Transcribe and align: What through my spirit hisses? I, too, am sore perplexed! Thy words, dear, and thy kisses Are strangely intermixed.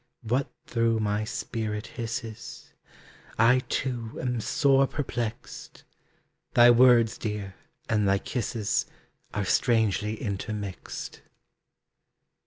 What 0.23 0.49
through 0.65 0.99
my 0.99 1.23
spirit 1.25 1.85
hisses? 1.85 2.73
I, 3.37 3.59
too, 3.69 4.17
am 4.19 4.41
sore 4.41 4.87
perplexed! 4.87 5.83
Thy 6.55 6.71
words, 6.71 7.19
dear, 7.19 7.53
and 7.87 8.07
thy 8.09 8.17
kisses 8.17 8.87
Are 9.31 9.45
strangely 9.45 10.15
intermixed. 10.19 11.21